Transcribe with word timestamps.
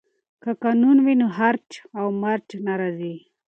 که 0.41 0.49
قانون 0.63 0.97
وي 1.05 1.15
نو 1.21 1.27
هرج 1.37 1.69
و 1.95 1.97
مرج 2.21 2.47
نه 2.67 2.73
راځي. 2.79 3.15